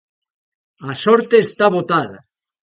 A 0.91 0.93
sorte 1.03 1.35
está 1.41 1.65
botada. 1.77 2.17